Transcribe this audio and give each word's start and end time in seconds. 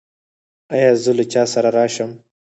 ایا 0.73 0.91
زه 1.03 1.11
له 1.17 1.25
چا 1.33 1.43
سره 1.53 1.69
راشم؟ 1.77 2.11